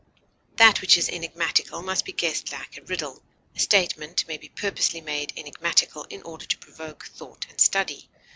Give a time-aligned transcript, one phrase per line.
[0.55, 3.21] That which is enigmatical must be guessed like a riddle;
[3.55, 8.09] a statement may be purposely made enigmatical in order to provoke thought and study.